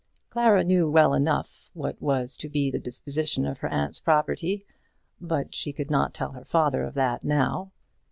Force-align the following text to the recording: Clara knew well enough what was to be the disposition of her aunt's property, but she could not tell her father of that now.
Clara 0.31 0.63
knew 0.63 0.89
well 0.89 1.13
enough 1.13 1.69
what 1.75 2.01
was 2.01 2.35
to 2.37 2.49
be 2.49 2.71
the 2.71 2.79
disposition 2.79 3.45
of 3.45 3.59
her 3.59 3.67
aunt's 3.67 4.01
property, 4.01 4.65
but 5.19 5.53
she 5.53 5.71
could 5.71 5.91
not 5.91 6.11
tell 6.11 6.31
her 6.31 6.43
father 6.43 6.81
of 6.81 6.95
that 6.95 7.23
now. 7.23 7.71